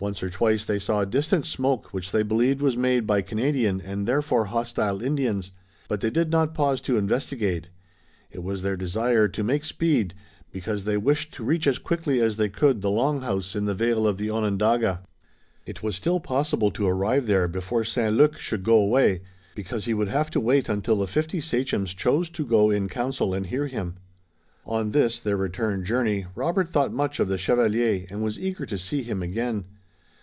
[0.00, 4.06] Once or twice they saw distant smoke which they believed was made by Canadian and
[4.08, 5.52] therefore hostile Indians,
[5.88, 7.70] but they did not pause to investigate.
[8.32, 10.12] It was their desire to make speed,
[10.50, 13.74] because they wished to reach as quickly as they could the Long House in the
[13.74, 15.04] vale of the Onondaga.
[15.64, 18.14] It was still possible to arrive there before St.
[18.16, 19.22] Luc should go away,
[19.54, 23.32] because he would have to wait until the fifty sachems chose to go in council
[23.32, 23.94] and hear him.
[24.66, 28.76] On this, their return journey, Robert thought much of the chevalier and was eager to
[28.76, 29.66] see him again.